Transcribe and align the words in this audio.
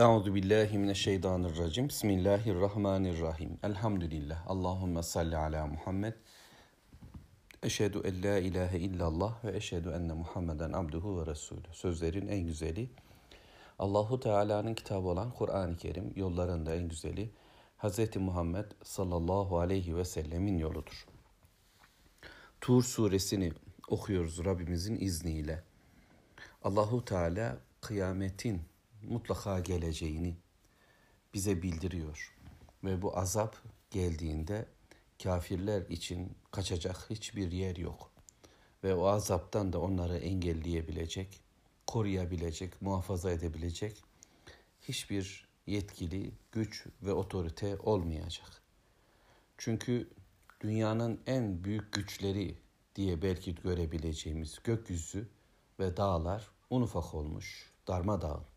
Euzu 0.00 0.34
billahi 0.34 0.78
mineşşeytanirracim. 0.78 1.88
Bismillahirrahmanirrahim. 1.88 3.58
Elhamdülillah. 3.62 4.46
Allahumme 4.46 5.02
salli 5.02 5.36
ala 5.36 5.66
Muhammed. 5.66 6.12
Eşhedü 7.62 8.00
en 8.04 8.22
la 8.22 8.38
ilahe 8.38 8.78
illallah 8.78 9.44
ve 9.44 9.56
eşhedü 9.56 9.88
enne 9.88 10.12
Muhammeden 10.12 10.72
abduhu 10.72 11.20
ve 11.20 11.26
resulü. 11.26 11.60
Sözlerin 11.72 12.28
en 12.28 12.46
güzeli 12.46 12.90
Allahu 13.78 14.20
Teala'nın 14.20 14.74
kitabı 14.74 15.08
olan 15.08 15.30
Kur'an-ı 15.30 15.76
Kerim 15.76 16.12
yollarında 16.16 16.74
en 16.74 16.88
güzeli 16.88 17.30
Hz. 17.78 18.16
Muhammed 18.16 18.66
sallallahu 18.82 19.58
aleyhi 19.58 19.96
ve 19.96 20.04
sellemin 20.04 20.58
yoludur. 20.58 21.06
Tur 22.60 22.82
suresini 22.82 23.52
okuyoruz 23.88 24.44
Rabbimizin 24.44 24.96
izniyle. 25.00 25.62
Allahu 26.64 27.04
Teala 27.04 27.58
kıyametin 27.80 28.62
mutlaka 29.02 29.60
geleceğini 29.60 30.36
bize 31.34 31.62
bildiriyor. 31.62 32.36
Ve 32.84 33.02
bu 33.02 33.18
azap 33.18 33.56
geldiğinde 33.90 34.68
kafirler 35.22 35.82
için 35.82 36.36
kaçacak 36.50 37.10
hiçbir 37.10 37.52
yer 37.52 37.76
yok. 37.76 38.10
Ve 38.84 38.94
o 38.94 39.06
azaptan 39.06 39.72
da 39.72 39.80
onları 39.80 40.16
engelleyebilecek, 40.16 41.40
koruyabilecek, 41.86 42.82
muhafaza 42.82 43.30
edebilecek 43.30 44.04
hiçbir 44.80 45.48
yetkili 45.66 46.32
güç 46.52 46.86
ve 47.02 47.12
otorite 47.12 47.78
olmayacak. 47.78 48.62
Çünkü 49.58 50.10
dünyanın 50.60 51.20
en 51.26 51.64
büyük 51.64 51.92
güçleri 51.92 52.58
diye 52.94 53.22
belki 53.22 53.54
görebileceğimiz 53.54 54.58
gökyüzü 54.64 55.28
ve 55.80 55.96
dağlar 55.96 56.50
un 56.70 56.82
ufak 56.82 57.14
olmuş, 57.14 57.72
darmadağın. 57.88 58.49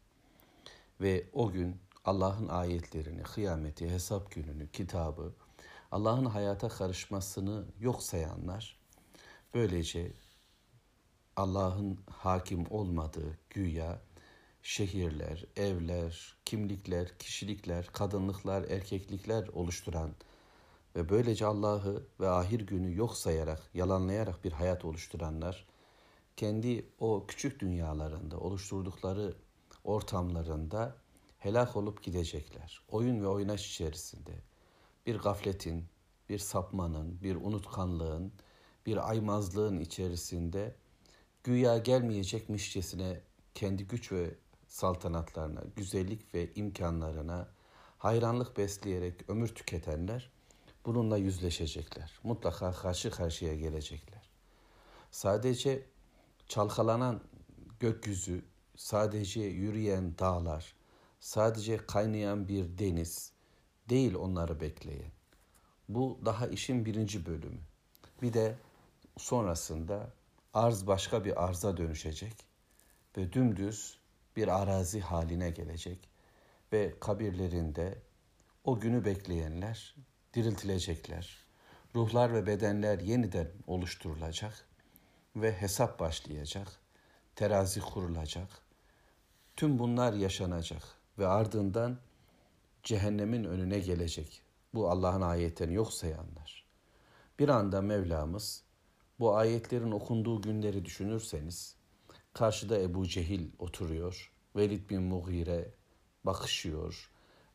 Ve 1.01 1.29
o 1.33 1.51
gün 1.51 1.81
Allah'ın 2.05 2.47
ayetlerini, 2.47 3.23
kıyameti, 3.23 3.89
hesap 3.89 4.31
gününü, 4.31 4.71
kitabı, 4.71 5.33
Allah'ın 5.91 6.25
hayata 6.25 6.69
karışmasını 6.69 7.65
yok 7.79 8.03
sayanlar, 8.03 8.79
böylece 9.53 10.11
Allah'ın 11.35 11.99
hakim 12.09 12.65
olmadığı 12.69 13.37
güya 13.49 14.01
şehirler, 14.63 15.45
evler, 15.55 16.35
kimlikler, 16.45 17.17
kişilikler, 17.17 17.87
kadınlıklar, 17.87 18.63
erkeklikler 18.63 19.47
oluşturan 19.47 20.11
ve 20.95 21.09
böylece 21.09 21.45
Allah'ı 21.45 22.03
ve 22.19 22.29
ahir 22.29 22.59
günü 22.59 22.95
yok 22.95 23.17
sayarak, 23.17 23.61
yalanlayarak 23.73 24.43
bir 24.43 24.51
hayat 24.51 24.85
oluşturanlar, 24.85 25.65
kendi 26.37 26.85
o 26.99 27.25
küçük 27.27 27.59
dünyalarında 27.59 28.39
oluşturdukları 28.39 29.33
ortamlarında 29.83 30.95
helak 31.37 31.75
olup 31.75 32.03
gidecekler. 32.03 32.81
Oyun 32.89 33.21
ve 33.21 33.27
oynaş 33.27 33.69
içerisinde 33.71 34.31
bir 35.05 35.15
gafletin, 35.15 35.85
bir 36.29 36.39
sapmanın, 36.39 37.21
bir 37.21 37.35
unutkanlığın, 37.35 38.33
bir 38.85 39.09
aymazlığın 39.09 39.79
içerisinde 39.79 40.75
güya 41.43 41.77
gelmeyecekmişçesine 41.77 43.21
kendi 43.55 43.87
güç 43.87 44.11
ve 44.11 44.35
saltanatlarına, 44.67 45.63
güzellik 45.75 46.33
ve 46.33 46.53
imkanlarına 46.53 47.47
hayranlık 47.97 48.57
besleyerek 48.57 49.29
ömür 49.29 49.47
tüketenler 49.47 50.31
bununla 50.85 51.17
yüzleşecekler. 51.17 52.19
Mutlaka 52.23 52.71
karşı 52.71 53.11
karşıya 53.11 53.55
gelecekler. 53.55 54.29
Sadece 55.11 55.85
çalkalanan 56.47 57.21
gökyüzü, 57.79 58.45
sadece 58.75 59.41
yürüyen 59.41 60.17
dağlar, 60.19 60.75
sadece 61.19 61.77
kaynayan 61.77 62.47
bir 62.47 62.77
deniz 62.77 63.31
değil 63.89 64.15
onları 64.15 64.61
bekleyen. 64.61 65.11
Bu 65.89 66.19
daha 66.25 66.47
işin 66.47 66.85
birinci 66.85 67.25
bölümü. 67.25 67.59
Bir 68.21 68.33
de 68.33 68.55
sonrasında 69.17 70.13
arz 70.53 70.87
başka 70.87 71.25
bir 71.25 71.43
arza 71.43 71.77
dönüşecek 71.77 72.33
ve 73.17 73.33
dümdüz 73.33 73.97
bir 74.35 74.61
arazi 74.61 74.99
haline 74.99 75.49
gelecek 75.49 76.09
ve 76.73 76.93
kabirlerinde 76.99 77.97
o 78.63 78.79
günü 78.79 79.05
bekleyenler 79.05 79.95
diriltilecekler. 80.33 81.37
Ruhlar 81.95 82.33
ve 82.33 82.47
bedenler 82.47 82.99
yeniden 82.99 83.51
oluşturulacak 83.67 84.67
ve 85.35 85.51
hesap 85.61 85.99
başlayacak, 85.99 86.67
terazi 87.35 87.79
kurulacak. 87.81 88.49
Tüm 89.55 89.79
bunlar 89.79 90.13
yaşanacak 90.13 90.83
ve 91.19 91.27
ardından 91.27 91.97
cehennemin 92.83 93.43
önüne 93.43 93.79
gelecek. 93.79 94.41
Bu 94.73 94.89
Allah'ın 94.89 95.21
ayetlerini 95.21 95.73
yok 95.73 95.93
sayanlar. 95.93 96.65
Bir 97.39 97.49
anda 97.49 97.81
Mevlamız 97.81 98.63
bu 99.19 99.35
ayetlerin 99.35 99.91
okunduğu 99.91 100.41
günleri 100.41 100.85
düşünürseniz 100.85 101.75
karşıda 102.33 102.79
Ebu 102.79 103.07
Cehil 103.07 103.49
oturuyor. 103.59 104.31
Velid 104.55 104.89
bin 104.89 105.01
Mughire 105.01 105.73
bakışıyor. 106.23 107.11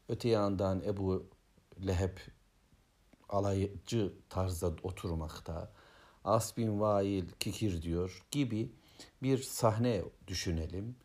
Öte 0.08 0.28
yandan 0.28 0.82
Ebu 0.86 1.30
Leheb 1.86 2.16
alaycı 3.28 4.12
tarzda 4.28 4.66
oturmakta. 4.82 5.72
As 6.24 6.56
bin 6.56 6.80
Vail 6.80 7.24
kikir 7.40 7.82
diyor 7.82 8.26
gibi 8.30 8.72
bir 9.22 9.38
sahne 9.38 10.02
düşünelim. 10.26 10.96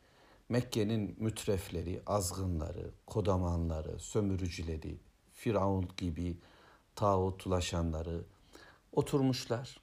Mekke'nin 0.50 1.16
mütrefleri, 1.20 2.02
azgınları, 2.06 2.92
kodamanları, 3.08 4.00
sömürücüleri, 4.00 5.00
Firavun 5.34 5.90
gibi 5.98 6.38
tağutlaşanları 6.96 8.24
oturmuşlar. 8.92 9.82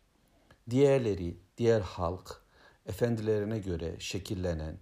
Diğerleri, 0.70 1.36
diğer 1.58 1.80
halk 1.80 2.42
efendilerine 2.86 3.58
göre 3.58 3.96
şekillenen, 3.98 4.78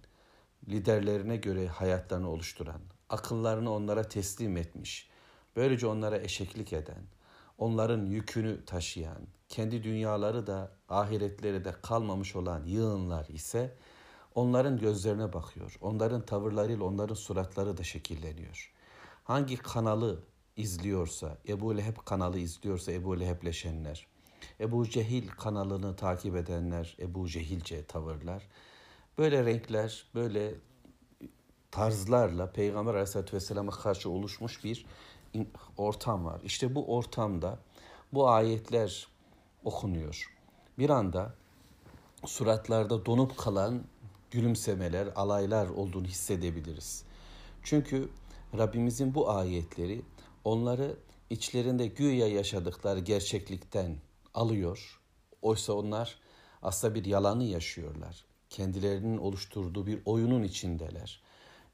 liderlerine 0.67 1.37
göre 1.37 1.67
hayatlarını 1.67 2.29
oluşturan, 2.29 2.81
akıllarını 3.09 3.71
onlara 3.71 4.03
teslim 4.03 4.57
etmiş, 4.57 5.09
böylece 5.55 5.87
onlara 5.87 6.17
eşeklik 6.17 6.73
eden, 6.73 7.03
onların 7.59 8.05
yükünü 8.05 8.65
taşıyan, 8.65 9.27
kendi 9.49 9.83
dünyaları 9.83 10.47
da 10.47 10.71
ahiretleri 10.89 11.65
de 11.65 11.75
kalmamış 11.81 12.35
olan 12.35 12.63
yığınlar 12.65 13.27
ise 13.27 13.75
onların 14.35 14.77
gözlerine 14.77 15.33
bakıyor. 15.33 15.77
Onların 15.81 16.25
tavırlarıyla 16.25 16.85
onların 16.85 17.15
suratları 17.15 17.77
da 17.77 17.83
şekilleniyor. 17.83 18.73
Hangi 19.23 19.57
kanalı 19.57 20.23
izliyorsa, 20.55 21.37
Ebu 21.47 21.77
Leheb 21.77 21.97
kanalı 22.05 22.39
izliyorsa 22.39 22.91
Ebu 22.91 23.19
Lehebleşenler, 23.19 24.07
Ebu 24.59 24.89
Cehil 24.89 25.27
kanalını 25.27 25.95
takip 25.95 26.35
edenler, 26.35 26.97
Ebu 26.99 27.27
Cehilce 27.27 27.85
tavırlar. 27.85 28.47
Böyle 29.17 29.45
renkler, 29.45 30.05
böyle 30.15 30.55
tarzlarla 31.71 32.51
Peygamber 32.51 32.93
Aleyhisselatü 32.93 33.35
Vesselam'a 33.35 33.71
karşı 33.71 34.09
oluşmuş 34.09 34.63
bir 34.63 34.85
ortam 35.77 36.25
var. 36.25 36.41
İşte 36.43 36.75
bu 36.75 36.95
ortamda 36.95 37.59
bu 38.13 38.29
ayetler 38.29 39.07
okunuyor. 39.63 40.35
Bir 40.77 40.89
anda 40.89 41.33
suratlarda 42.25 43.05
donup 43.05 43.37
kalan 43.37 43.83
gülümsemeler, 44.31 45.07
alaylar 45.15 45.67
olduğunu 45.67 46.05
hissedebiliriz. 46.05 47.03
Çünkü 47.63 48.09
Rabbimizin 48.57 49.15
bu 49.15 49.29
ayetleri 49.29 50.01
onları 50.43 50.95
içlerinde 51.29 51.87
güya 51.87 52.27
yaşadıkları 52.27 52.99
gerçeklikten 52.99 53.97
alıyor. 54.33 54.99
Oysa 55.41 55.73
onlar 55.73 56.19
aslında 56.61 56.95
bir 56.95 57.05
yalanı 57.05 57.43
yaşıyorlar. 57.43 58.25
Kendilerinin 58.49 59.17
oluşturduğu 59.17 59.87
bir 59.87 59.99
oyunun 60.05 60.43
içindeler. 60.43 61.21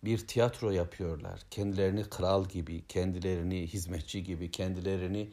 Bir 0.06 0.28
tiyatro 0.28 0.72
yapıyorlar. 0.72 1.42
Kendilerini 1.52 2.04
kral 2.04 2.46
gibi, 2.46 2.88
kendilerini 2.88 3.68
hizmetçi 3.68 4.24
gibi, 4.24 4.52
kendilerini 4.52 5.30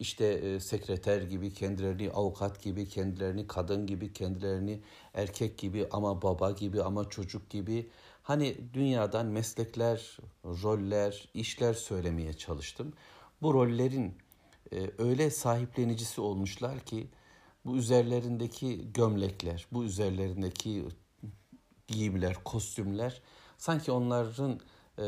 işte 0.00 0.24
e, 0.26 0.60
sekreter 0.60 1.22
gibi, 1.22 1.54
kendilerini 1.54 2.10
avukat 2.10 2.62
gibi, 2.62 2.88
kendilerini 2.88 3.46
kadın 3.46 3.86
gibi, 3.86 4.12
kendilerini 4.12 4.80
erkek 5.14 5.58
gibi 5.58 5.88
ama 5.90 6.22
baba 6.22 6.50
gibi 6.50 6.82
ama 6.82 7.08
çocuk 7.08 7.50
gibi 7.50 7.88
hani 8.22 8.56
dünyadan 8.74 9.26
meslekler, 9.26 10.18
roller, 10.44 11.28
işler 11.34 11.74
söylemeye 11.74 12.32
çalıştım. 12.32 12.92
Bu 13.42 13.54
rollerin 13.54 14.14
e, 14.72 14.90
öyle 14.98 15.30
sahiplenicisi 15.30 16.20
olmuşlar 16.20 16.80
ki 16.80 17.06
bu 17.64 17.76
üzerlerindeki 17.76 18.92
gömlekler, 18.92 19.66
bu 19.72 19.84
üzerlerindeki 19.84 20.84
giyimler, 21.88 22.34
kostümler 22.44 23.22
sanki 23.58 23.92
onların 23.92 24.60
e, 24.98 25.04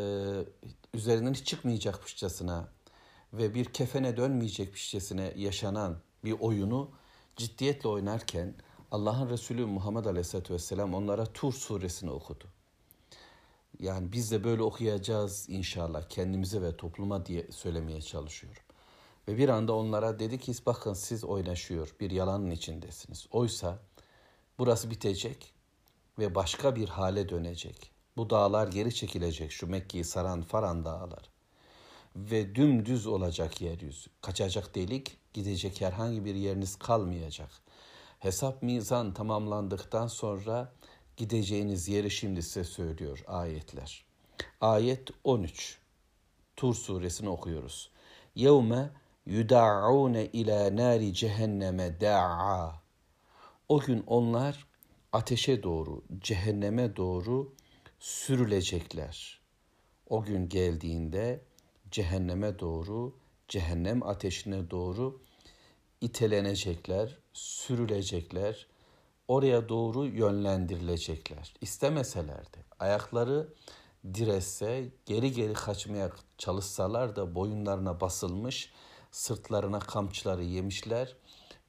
üzerinden 0.94 1.34
hiç 1.34 1.46
çıkmayacakmışçasına 1.46 2.68
ve 3.32 3.54
bir 3.54 3.64
kefene 3.64 4.16
dönmeyecekmişçesine 4.16 5.32
yaşanan 5.36 5.96
bir 6.24 6.32
oyunu 6.40 6.90
ciddiyetle 7.36 7.88
oynarken 7.88 8.54
Allah'ın 8.90 9.30
Resulü 9.30 9.66
Muhammed 9.66 10.04
Aleyhisselatü 10.04 10.54
Vesselam 10.54 10.94
onlara 10.94 11.26
Tur 11.26 11.52
suresini 11.52 12.10
okudu. 12.10 12.44
Yani 13.80 14.12
biz 14.12 14.30
de 14.30 14.44
böyle 14.44 14.62
okuyacağız 14.62 15.46
inşallah 15.48 16.08
kendimize 16.08 16.62
ve 16.62 16.76
topluma 16.76 17.26
diye 17.26 17.52
söylemeye 17.52 18.02
çalışıyorum. 18.02 18.62
Ve 19.28 19.38
bir 19.38 19.48
anda 19.48 19.74
onlara 19.74 20.18
dedi 20.18 20.38
ki 20.38 20.52
bakın 20.66 20.92
siz 20.94 21.24
oynaşıyor 21.24 21.94
bir 22.00 22.10
yalanın 22.10 22.50
içindesiniz. 22.50 23.26
Oysa 23.30 23.78
burası 24.58 24.90
bitecek 24.90 25.54
ve 26.18 26.34
başka 26.34 26.76
bir 26.76 26.88
hale 26.88 27.28
dönecek. 27.28 27.95
Bu 28.16 28.30
dağlar 28.30 28.68
geri 28.68 28.94
çekilecek 28.94 29.52
şu 29.52 29.66
Mekke'yi 29.66 30.04
saran 30.04 30.42
Faran 30.42 30.84
dağlar. 30.84 31.30
Ve 32.16 32.54
dümdüz 32.54 33.06
olacak 33.06 33.60
yeryüzü. 33.60 34.10
Kaçacak 34.20 34.74
delik, 34.74 35.16
gidecek 35.34 35.80
herhangi 35.80 36.24
bir 36.24 36.34
yeriniz 36.34 36.76
kalmayacak. 36.76 37.50
Hesap 38.18 38.62
mizan 38.62 39.14
tamamlandıktan 39.14 40.06
sonra 40.06 40.72
gideceğiniz 41.16 41.88
yeri 41.88 42.10
şimdi 42.10 42.42
size 42.42 42.64
söylüyor 42.64 43.24
ayetler. 43.26 44.04
Ayet 44.60 45.10
13. 45.24 45.78
Tur 46.56 46.74
suresini 46.74 47.28
okuyoruz. 47.28 47.90
Yevme 48.34 48.90
yuda'une 49.26 50.26
ila 50.26 50.76
nari 50.76 51.14
cehenneme 51.14 52.00
da'a. 52.00 52.82
O 53.68 53.80
gün 53.80 54.04
onlar 54.06 54.66
ateşe 55.12 55.62
doğru, 55.62 56.02
cehenneme 56.20 56.96
doğru 56.96 57.52
sürülecekler. 58.06 59.40
O 60.06 60.22
gün 60.22 60.48
geldiğinde 60.48 61.40
cehenneme 61.90 62.58
doğru, 62.58 63.18
cehennem 63.48 64.02
ateşine 64.02 64.70
doğru 64.70 65.22
itelenecekler, 66.00 67.18
sürülecekler, 67.32 68.66
oraya 69.28 69.68
doğru 69.68 70.06
yönlendirilecekler. 70.06 71.54
İstemeseler 71.60 72.44
de 72.44 72.58
ayakları 72.78 73.48
diresse, 74.14 74.88
geri 75.06 75.32
geri 75.32 75.52
kaçmaya 75.52 76.10
çalışsalar 76.38 77.16
da 77.16 77.34
boyunlarına 77.34 78.00
basılmış, 78.00 78.72
sırtlarına 79.10 79.78
kamçıları 79.78 80.44
yemişler 80.44 81.16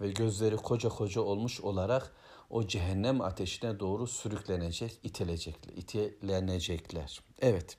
ve 0.01 0.11
gözleri 0.11 0.55
koca 0.57 0.89
koca 0.89 1.21
olmuş 1.21 1.61
olarak 1.61 2.15
o 2.49 2.67
cehennem 2.67 3.21
ateşine 3.21 3.79
doğru 3.79 4.07
sürüklenecek, 4.07 4.99
itelecekler, 5.03 5.73
itelenecekler. 5.73 7.19
Evet, 7.41 7.77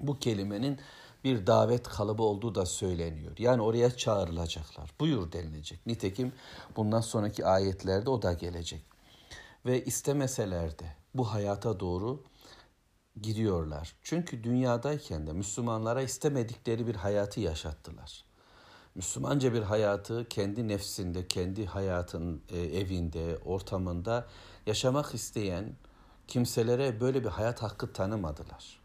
bu 0.00 0.18
kelimenin 0.18 0.80
bir 1.24 1.46
davet 1.46 1.82
kalıbı 1.82 2.22
olduğu 2.22 2.54
da 2.54 2.66
söyleniyor. 2.66 3.32
Yani 3.38 3.62
oraya 3.62 3.96
çağrılacaklar. 3.96 4.90
Buyur 5.00 5.32
denilecek. 5.32 5.86
Nitekim 5.86 6.32
bundan 6.76 7.00
sonraki 7.00 7.46
ayetlerde 7.46 8.10
o 8.10 8.22
da 8.22 8.32
gelecek. 8.32 8.82
Ve 9.66 9.84
istemeseler 9.84 10.78
de 10.78 10.84
bu 11.14 11.32
hayata 11.32 11.80
doğru 11.80 12.24
gidiyorlar. 13.22 13.96
Çünkü 14.02 14.44
dünyadayken 14.44 15.26
de 15.26 15.32
Müslümanlara 15.32 16.02
istemedikleri 16.02 16.86
bir 16.86 16.94
hayatı 16.94 17.40
yaşattılar. 17.40 18.24
Müslümanca 18.94 19.54
bir 19.54 19.62
hayatı 19.62 20.28
kendi 20.28 20.68
nefsinde, 20.68 21.28
kendi 21.28 21.66
hayatın 21.66 22.42
e, 22.48 22.58
evinde, 22.58 23.38
ortamında 23.44 24.26
yaşamak 24.66 25.14
isteyen 25.14 25.72
kimselere 26.28 27.00
böyle 27.00 27.24
bir 27.24 27.28
hayat 27.28 27.62
hakkı 27.62 27.92
tanımadılar. 27.92 28.80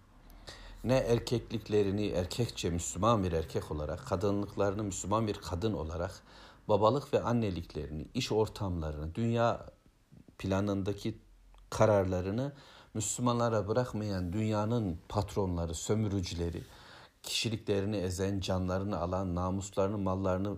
Ne 0.84 0.96
erkekliklerini 0.98 2.08
erkekçe 2.08 2.70
Müslüman 2.70 3.24
bir 3.24 3.32
erkek 3.32 3.72
olarak, 3.72 4.08
kadınlıklarını 4.08 4.84
Müslüman 4.84 5.28
bir 5.28 5.34
kadın 5.34 5.74
olarak, 5.74 6.24
babalık 6.68 7.14
ve 7.14 7.22
anneliklerini, 7.22 8.08
iş 8.14 8.32
ortamlarını, 8.32 9.16
dünya 9.16 9.66
planındaki 10.38 11.18
kararlarını 11.70 12.54
Müslümanlara 12.94 13.68
bırakmayan 13.68 14.34
dünyanın 14.34 15.00
patronları, 15.10 15.76
sömürücüleri, 15.76 16.64
kişiliklerini 17.24 17.98
ezen, 17.98 18.40
canlarını 18.40 19.00
alan, 19.00 19.36
namuslarını, 19.36 19.98
mallarını 19.98 20.58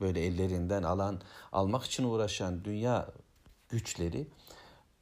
böyle 0.00 0.20
ellerinden 0.20 0.82
alan, 0.82 1.20
almak 1.52 1.84
için 1.84 2.04
uğraşan 2.04 2.64
dünya 2.64 3.10
güçleri 3.68 4.28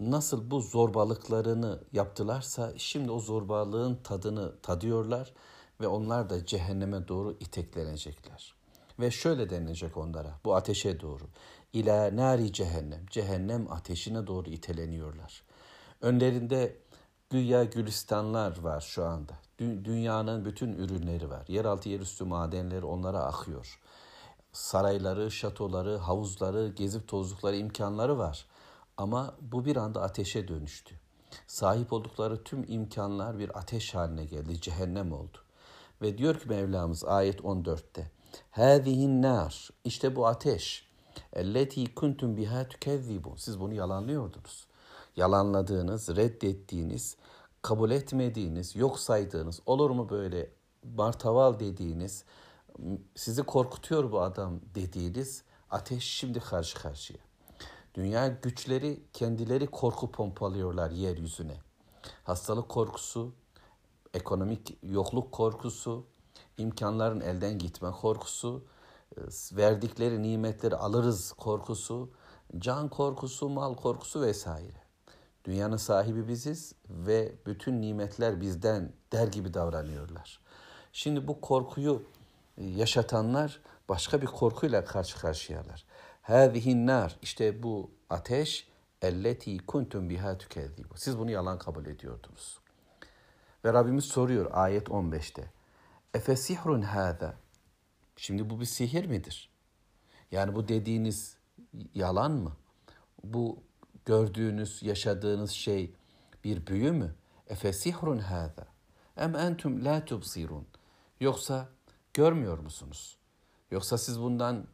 nasıl 0.00 0.50
bu 0.50 0.60
zorbalıklarını 0.60 1.80
yaptılarsa 1.92 2.72
şimdi 2.76 3.10
o 3.10 3.20
zorbalığın 3.20 3.94
tadını 4.04 4.60
tadıyorlar 4.62 5.32
ve 5.80 5.88
onlar 5.88 6.30
da 6.30 6.46
cehenneme 6.46 7.08
doğru 7.08 7.36
iteklenecekler. 7.40 8.54
Ve 9.00 9.10
şöyle 9.10 9.50
denilecek 9.50 9.96
onlara 9.96 10.40
bu 10.44 10.54
ateşe 10.54 11.00
doğru. 11.00 11.24
İlâ 11.72 12.16
nari 12.16 12.52
cehennem. 12.52 13.06
Cehennem 13.06 13.72
ateşine 13.72 14.26
doğru 14.26 14.50
iteleniyorlar. 14.50 15.42
Önlerinde 16.00 16.76
güya 17.30 17.64
gülistanlar 17.64 18.60
var 18.60 18.80
şu 18.80 19.04
anda. 19.04 19.32
Dünyanın 19.58 20.44
bütün 20.44 20.72
ürünleri 20.72 21.30
var. 21.30 21.44
Yeraltı 21.48 21.88
yerüstü 21.88 22.24
madenleri 22.24 22.84
onlara 22.84 23.18
akıyor. 23.18 23.80
Sarayları, 24.52 25.30
şatoları, 25.30 25.96
havuzları, 25.96 26.68
gezip 26.68 27.08
tozdukları 27.08 27.56
imkanları 27.56 28.18
var. 28.18 28.46
Ama 28.96 29.34
bu 29.40 29.64
bir 29.64 29.76
anda 29.76 30.02
ateşe 30.02 30.48
dönüştü. 30.48 30.94
Sahip 31.46 31.92
oldukları 31.92 32.44
tüm 32.44 32.64
imkanlar 32.68 33.38
bir 33.38 33.58
ateş 33.58 33.94
haline 33.94 34.24
geldi, 34.24 34.60
cehennem 34.60 35.12
oldu. 35.12 35.38
Ve 36.02 36.18
diyor 36.18 36.40
ki 36.40 36.48
Mevlamız 36.48 37.04
ayet 37.04 37.40
14'te. 37.40 38.10
Hâzihin 38.50 39.22
nar. 39.22 39.70
İşte 39.84 40.16
bu 40.16 40.26
ateş. 40.26 40.90
Elleti 41.32 41.94
kuntum 41.94 42.36
biha 42.36 42.68
tükezzibun. 42.68 43.36
Siz 43.36 43.60
bunu 43.60 43.74
yalanlıyordunuz. 43.74 44.66
Yalanladığınız, 45.16 46.16
reddettiğiniz, 46.16 47.16
kabul 47.62 47.90
etmediğiniz, 47.90 48.76
yok 48.76 49.00
saydığınız, 49.00 49.60
olur 49.66 49.90
mu 49.90 50.10
böyle 50.10 50.50
martaval 50.96 51.58
dediğiniz, 51.58 52.24
sizi 53.14 53.42
korkutuyor 53.42 54.12
bu 54.12 54.20
adam 54.20 54.60
dediğiniz 54.74 55.42
ateş 55.70 56.04
şimdi 56.04 56.40
karşı 56.40 56.78
karşıya. 56.78 57.18
Dünya 57.94 58.28
güçleri 58.28 59.04
kendileri 59.12 59.66
korku 59.66 60.12
pompalıyorlar 60.12 60.90
yeryüzüne. 60.90 61.56
Hastalık 62.24 62.68
korkusu, 62.68 63.32
ekonomik 64.14 64.78
yokluk 64.82 65.32
korkusu, 65.32 66.06
imkanların 66.58 67.20
elden 67.20 67.58
gitme 67.58 67.90
korkusu, 67.90 68.64
verdikleri 69.52 70.22
nimetleri 70.22 70.76
alırız 70.76 71.32
korkusu, 71.32 72.10
can 72.58 72.88
korkusu, 72.88 73.48
mal 73.48 73.74
korkusu 73.74 74.20
vesaire. 74.20 74.89
Dünyanın 75.44 75.76
sahibi 75.76 76.28
biziz 76.28 76.72
ve 76.90 77.32
bütün 77.46 77.80
nimetler 77.80 78.40
bizden 78.40 78.92
der 79.12 79.28
gibi 79.28 79.54
davranıyorlar. 79.54 80.40
Şimdi 80.92 81.28
bu 81.28 81.40
korkuyu 81.40 82.02
e, 82.58 82.64
yaşatanlar 82.64 83.60
başka 83.88 84.22
bir 84.22 84.26
korkuyla 84.26 84.84
karşı 84.84 85.20
karşıyalar. 85.20 85.84
Hâzihin 86.22 86.86
nar 86.86 87.18
işte 87.22 87.62
bu 87.62 87.90
ateş 88.10 88.68
elleti 89.02 89.58
kuntum 89.58 90.10
biha 90.10 90.38
tükezzibu. 90.38 90.94
Siz 90.96 91.18
bunu 91.18 91.30
yalan 91.30 91.58
kabul 91.58 91.86
ediyordunuz. 91.86 92.58
Ve 93.64 93.72
Rabbimiz 93.72 94.04
soruyor 94.04 94.50
ayet 94.52 94.88
15'te. 94.88 95.44
Efe 96.14 96.36
sihrun 96.36 96.82
hâzâ. 96.82 97.34
Şimdi 98.16 98.50
bu 98.50 98.60
bir 98.60 98.64
sihir 98.64 99.06
midir? 99.06 99.50
Yani 100.30 100.54
bu 100.54 100.68
dediğiniz 100.68 101.36
yalan 101.94 102.32
mı? 102.32 102.52
Bu 103.24 103.62
gördüğünüz, 104.04 104.82
yaşadığınız 104.82 105.50
şey 105.50 105.94
bir 106.44 106.66
büyü 106.66 106.92
mü? 106.92 107.14
Efe 107.46 107.72
sihrun 107.72 108.18
hâzâ. 108.18 108.66
Em 109.16 109.36
entum 109.36 109.84
la 109.84 110.04
tubsirun. 110.04 110.66
Yoksa 111.20 111.68
görmüyor 112.14 112.58
musunuz? 112.58 113.16
Yoksa 113.70 113.98
siz 113.98 114.20
bundan 114.20 114.66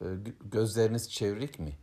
e, 0.00 0.04
gözleriniz 0.44 1.10
çevrik 1.10 1.58
mi? 1.58 1.78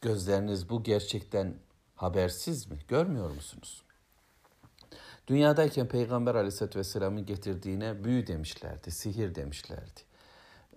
Gözleriniz 0.00 0.68
bu 0.68 0.82
gerçekten 0.82 1.54
habersiz 1.96 2.70
mi? 2.70 2.78
Görmüyor 2.88 3.30
musunuz? 3.30 3.82
Dünyadayken 5.26 5.88
Peygamber 5.88 6.34
Aleyhisselatü 6.34 6.78
Vesselam'ın 6.78 7.26
getirdiğine 7.26 8.04
büyü 8.04 8.26
demişlerdi, 8.26 8.90
sihir 8.90 9.34
demişlerdi. 9.34 10.00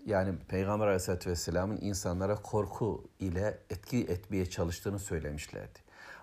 Yani 0.06 0.36
Peygamber 0.48 0.86
Aleyhisselatü 0.88 1.30
Vesselam'ın 1.30 1.78
insanlara 1.82 2.36
korku 2.36 3.04
ile 3.20 3.60
etki 3.70 3.98
etmeye 3.98 4.50
çalıştığını 4.50 5.00
söylemişlerdi. 5.00 5.80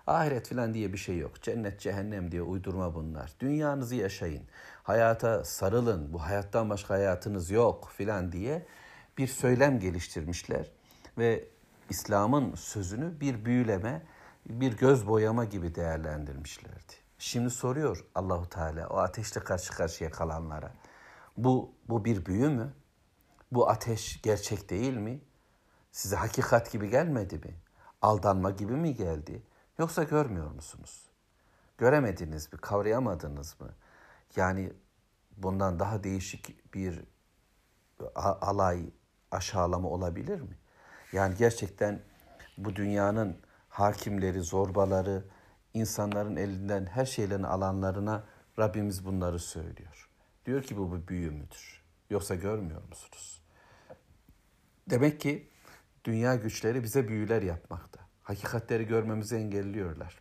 Ahiret 0.07 0.47
filan 0.47 0.73
diye 0.73 0.93
bir 0.93 0.97
şey 0.97 1.17
yok. 1.17 1.41
Cennet, 1.41 1.79
cehennem 1.79 2.31
diye 2.31 2.41
uydurma 2.41 2.95
bunlar. 2.95 3.31
Dünyanızı 3.39 3.95
yaşayın. 3.95 4.43
Hayata 4.83 5.45
sarılın. 5.45 6.13
Bu 6.13 6.21
hayattan 6.21 6.69
başka 6.69 6.93
hayatınız 6.93 7.51
yok 7.51 7.91
filan 7.97 8.31
diye 8.31 8.65
bir 9.17 9.27
söylem 9.27 9.79
geliştirmişler. 9.79 10.71
Ve 11.17 11.47
İslam'ın 11.89 12.55
sözünü 12.55 13.19
bir 13.19 13.45
büyüleme, 13.45 14.01
bir 14.45 14.77
göz 14.77 15.07
boyama 15.07 15.45
gibi 15.45 15.75
değerlendirmişlerdi. 15.75 16.93
Şimdi 17.17 17.49
soruyor 17.49 18.05
Allahu 18.15 18.49
Teala 18.49 18.87
o 18.87 18.97
ateşle 18.97 19.41
karşı 19.41 19.73
karşıya 19.73 20.11
kalanlara. 20.11 20.71
Bu 21.37 21.71
bu 21.89 22.05
bir 22.05 22.25
büyü 22.25 22.49
mü? 22.49 22.73
Bu 23.51 23.69
ateş 23.69 24.21
gerçek 24.21 24.69
değil 24.69 24.97
mi? 24.97 25.21
Size 25.91 26.15
hakikat 26.15 26.71
gibi 26.71 26.89
gelmedi 26.89 27.37
mi? 27.37 27.55
Aldanma 28.01 28.51
gibi 28.51 28.73
mi 28.73 28.95
geldi? 28.95 29.43
Yoksa 29.77 30.03
görmüyor 30.03 30.51
musunuz? 30.51 31.09
Göremediniz 31.77 32.53
mi? 32.53 32.59
Kavrayamadınız 32.59 33.61
mı? 33.61 33.69
Yani 34.35 34.73
bundan 35.37 35.79
daha 35.79 36.03
değişik 36.03 36.73
bir 36.73 37.03
alay, 38.15 38.89
aşağılama 39.31 39.89
olabilir 39.89 40.41
mi? 40.41 40.57
Yani 41.13 41.35
gerçekten 41.37 42.01
bu 42.57 42.75
dünyanın 42.75 43.37
hakimleri, 43.69 44.41
zorbaları, 44.41 45.25
insanların 45.73 46.35
elinden 46.35 46.85
her 46.85 47.05
şeylerini 47.05 47.47
alanlarına 47.47 48.23
Rabbimiz 48.59 49.05
bunları 49.05 49.39
söylüyor. 49.39 50.09
Diyor 50.45 50.63
ki 50.63 50.77
bu 50.77 50.95
bir 50.95 51.07
büyü 51.07 51.31
müdür? 51.31 51.83
Yoksa 52.09 52.35
görmüyor 52.35 52.83
musunuz? 52.89 53.40
Demek 54.89 55.21
ki 55.21 55.49
dünya 56.05 56.35
güçleri 56.35 56.83
bize 56.83 57.07
büyüler 57.07 57.41
yapmakta. 57.41 57.99
Hakikatleri 58.23 58.87
görmemizi 58.87 59.35
engelliyorlar. 59.35 60.19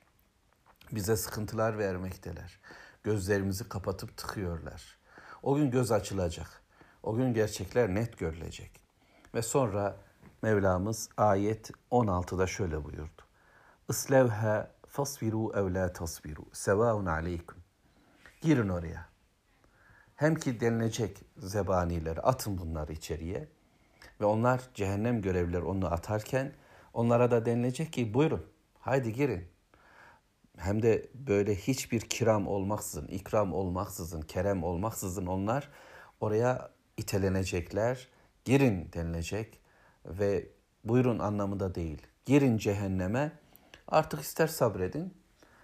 Bize 0.92 1.16
sıkıntılar 1.16 1.78
vermekteler. 1.78 2.60
Gözlerimizi 3.02 3.68
kapatıp 3.68 4.16
tıkıyorlar. 4.16 4.98
O 5.42 5.56
gün 5.56 5.70
göz 5.70 5.92
açılacak. 5.92 6.62
O 7.02 7.16
gün 7.16 7.34
gerçekler 7.34 7.94
net 7.94 8.18
görülecek. 8.18 8.80
Ve 9.34 9.42
sonra 9.42 9.96
Mevlamız 10.42 11.08
ayet 11.16 11.70
16'da 11.90 12.46
şöyle 12.46 12.84
buyurdu. 12.84 13.22
Islevha 13.88 14.70
fasbiru 14.88 15.52
ev 15.54 15.74
la 15.74 15.92
tasbiru 15.92 16.44
sevaun 16.52 17.06
aleykum. 17.06 17.58
Girin 18.40 18.68
oraya. 18.68 19.08
Hem 20.16 20.34
ki 20.34 20.60
denilecek 20.60 21.22
zebanileri 21.36 22.20
atın 22.20 22.58
bunları 22.58 22.92
içeriye 22.92 23.48
ve 24.20 24.24
onlar 24.24 24.60
cehennem 24.74 25.22
görevliler 25.22 25.62
onu 25.62 25.86
atarken 25.86 26.52
onlara 26.94 27.30
da 27.30 27.46
denilecek 27.46 27.92
ki 27.92 28.14
buyurun 28.14 28.46
haydi 28.80 29.12
girin. 29.12 29.44
Hem 30.56 30.82
de 30.82 31.08
böyle 31.14 31.54
hiçbir 31.54 32.00
kiram 32.00 32.46
olmaksızın, 32.48 33.06
ikram 33.06 33.52
olmaksızın, 33.52 34.20
kerem 34.20 34.64
olmaksızın 34.64 35.26
onlar 35.26 35.68
oraya 36.20 36.70
itelenecekler. 36.96 38.08
Girin 38.44 38.90
denilecek 38.92 39.60
ve 40.06 40.48
buyurun 40.84 41.18
anlamında 41.18 41.74
değil. 41.74 42.06
Girin 42.24 42.58
cehenneme 42.58 43.32
artık 43.88 44.20
ister 44.20 44.46
sabredin 44.46 45.14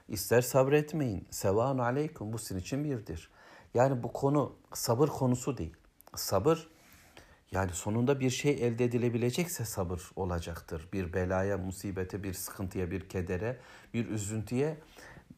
ister 0.09 0.43
sabretmeyin. 0.43 1.27
Sevan 1.31 1.79
aleykum 1.79 2.33
bu 2.33 2.39
sizin 2.39 2.61
için 2.61 2.85
birdir. 2.85 3.31
Yani 3.75 4.03
bu 4.03 4.13
konu 4.13 4.57
sabır 4.75 5.09
konusu 5.09 5.59
değil. 5.59 5.77
Sabır 6.15 6.71
yani 7.53 7.73
sonunda 7.73 8.21
bir 8.21 8.31
şey 8.31 8.53
elde 8.53 8.85
edilebilecekse 8.85 9.65
sabır 9.65 10.11
olacaktır. 10.17 10.89
Bir 10.93 11.13
belaya, 11.13 11.59
musibete, 11.59 12.23
bir 12.23 12.35
sıkıntıya, 12.35 12.91
bir 12.91 13.09
kedere, 13.09 13.61
bir 13.95 14.09
üzüntüye 14.09 14.79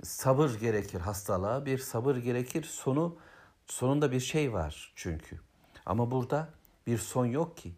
sabır 0.03 0.55
gerekir 0.55 1.01
hastalığa, 1.01 1.67
bir 1.67 1.79
sabır 1.79 2.17
gerekir. 2.17 2.63
Sonu 2.63 3.17
sonunda 3.67 4.13
bir 4.13 4.21
şey 4.21 4.53
var 4.53 4.93
çünkü. 4.97 5.41
Ama 5.87 6.11
burada 6.11 6.49
bir 6.87 6.99
son 6.99 7.27
yok 7.27 7.57
ki. 7.57 7.75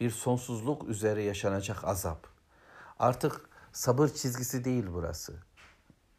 Bir 0.00 0.10
sonsuzluk 0.10 0.88
üzere 0.88 1.22
yaşanacak 1.22 1.84
azap. 1.84 2.26
Artık 2.98 3.50
sabır 3.72 4.08
çizgisi 4.08 4.64
değil 4.64 4.84
burası. 4.92 5.34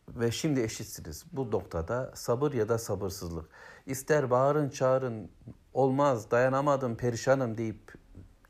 Ve 0.10 0.32
şimdi 0.32 0.62
eşitsiniz. 0.62 1.25
Bu 1.32 1.51
noktada 1.51 2.12
sabır 2.15 2.53
ya 2.53 2.70
da 2.70 2.77
sabırsızlık. 2.77 3.50
İster 3.86 4.32
bağırın 4.32 4.70
çağırın 4.70 5.32
olmaz 5.75 6.30
dayanamadım 6.30 6.97
perişanım 6.97 7.59
deyip 7.59 7.94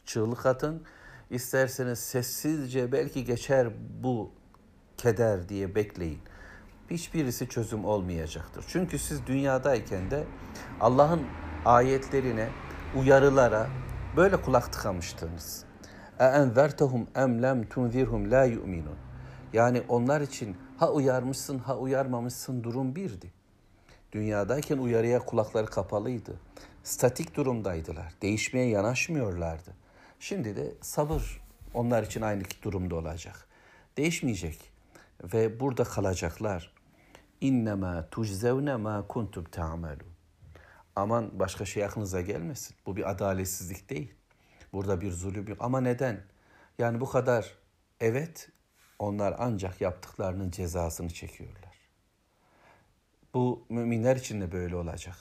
çığlık 0.04 0.46
atın. 0.46 0.82
İsterseniz 1.30 1.98
sessizce 1.98 2.92
belki 2.92 3.24
geçer 3.24 3.68
bu 4.02 4.30
keder 4.96 5.48
diye 5.48 5.74
bekleyin. 5.74 6.20
Hiçbirisi 6.90 7.48
çözüm 7.48 7.84
olmayacaktır. 7.84 8.64
Çünkü 8.68 8.98
siz 8.98 9.26
dünyadayken 9.26 10.10
de 10.10 10.24
Allah'ın 10.80 11.22
ayetlerine, 11.64 12.48
uyarılara 12.96 13.66
böyle 14.16 14.42
kulak 14.42 14.72
tıkamıştınız. 14.72 15.64
اَاَنْذَرْتَهُمْ 16.18 17.06
اَمْ 17.14 17.40
لَمْ 17.40 17.68
تُنْذِرْهُمْ 17.68 18.28
لَا 18.28 18.54
يُؤْمِنُونَ 18.54 18.98
Yani 19.52 19.82
onlar 19.88 20.20
için 20.20 20.56
ha 20.78 20.92
uyarmışsın 20.92 21.58
ha 21.58 21.76
uyarmamışsın 21.78 22.64
durum 22.64 22.96
birdi. 22.96 23.32
Dünyadayken 24.11 24.77
uyarıya 24.77 25.19
kulakları 25.19 25.65
kapalıydı. 25.65 26.39
Statik 26.83 27.35
durumdaydılar. 27.35 28.13
Değişmeye 28.21 28.69
yanaşmıyorlardı. 28.69 29.73
Şimdi 30.19 30.55
de 30.55 30.73
sabır 30.81 31.41
onlar 31.73 32.03
için 32.03 32.21
aynı 32.21 32.43
durumda 32.63 32.95
olacak. 32.95 33.47
Değişmeyecek 33.97 34.71
ve 35.23 35.59
burada 35.59 35.83
kalacaklar. 35.83 36.73
İnnemâ 37.41 38.07
tujzevne 38.11 38.75
mâ 38.75 39.07
kuntum 39.07 39.43
ta'melûn. 39.43 40.09
Aman 40.95 41.39
başka 41.39 41.65
şey 41.65 41.85
aklınıza 41.85 42.21
gelmesin. 42.21 42.75
Bu 42.85 42.95
bir 42.95 43.09
adaletsizlik 43.09 43.89
değil. 43.89 44.13
Burada 44.73 45.01
bir 45.01 45.11
zulüm 45.11 45.47
yok. 45.47 45.57
Ama 45.61 45.81
neden? 45.81 46.21
Yani 46.79 47.01
bu 47.01 47.09
kadar 47.09 47.55
evet 47.99 48.49
onlar 48.99 49.35
ancak 49.37 49.81
yaptıklarının 49.81 50.51
cezasını 50.51 51.09
çekiyorlar. 51.09 51.68
Bu 53.33 53.65
müminler 53.69 54.15
için 54.15 54.41
de 54.41 54.51
böyle 54.51 54.75
olacak. 54.75 55.15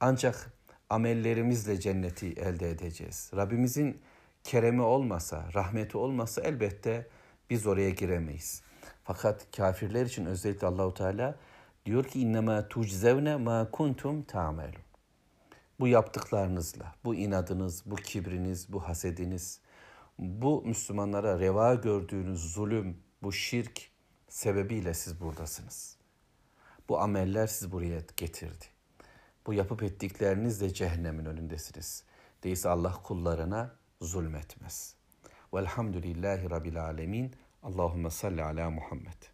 Ancak 0.00 0.52
amellerimizle 0.90 1.80
cenneti 1.80 2.26
elde 2.26 2.70
edeceğiz. 2.70 3.30
Rabbimizin 3.36 4.00
keremi 4.44 4.82
olmasa, 4.82 5.44
rahmeti 5.54 5.98
olmasa 5.98 6.42
elbette 6.42 7.06
biz 7.50 7.66
oraya 7.66 7.90
giremeyiz. 7.90 8.62
Fakat 9.04 9.56
kafirler 9.56 10.06
için 10.06 10.26
özellikle 10.26 10.66
Allahu 10.66 10.94
Teala 10.94 11.38
diyor 11.86 12.04
ki 12.04 12.20
innema 12.20 12.68
tuczevne 12.68 13.36
ma 13.36 13.70
kuntum 13.70 14.22
ta'melun. 14.22 14.82
Bu 15.80 15.88
yaptıklarınızla, 15.88 16.94
bu 17.04 17.14
inadınız, 17.14 17.82
bu 17.86 17.96
kibriniz, 17.96 18.72
bu 18.72 18.88
hasediniz, 18.88 19.60
bu 20.18 20.62
Müslümanlara 20.66 21.40
reva 21.40 21.74
gördüğünüz 21.74 22.52
zulüm, 22.52 22.96
bu 23.22 23.32
şirk 23.32 23.90
sebebiyle 24.28 24.94
siz 24.94 25.20
buradasınız. 25.20 26.03
Bu 26.88 27.00
ameller 27.00 27.46
sizi 27.46 27.72
buraya 27.72 28.00
getirdi. 28.16 28.64
Bu 29.46 29.54
yapıp 29.54 29.82
ettiklerinizle 29.82 30.74
cehennemin 30.74 31.24
önündesiniz. 31.24 32.04
Değilse 32.44 32.68
Allah 32.68 33.02
kullarına 33.02 33.76
zulmetmez. 34.00 34.94
Velhamdülillahi 35.54 36.50
Rabbil 36.50 36.84
Alemin. 36.84 37.34
Allahümme 37.62 38.10
salli 38.10 38.42
ala 38.42 38.70
Muhammed. 38.70 39.33